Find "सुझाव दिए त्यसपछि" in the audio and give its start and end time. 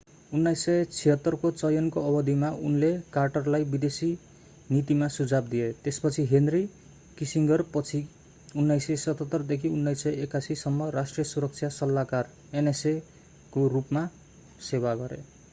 5.07-6.25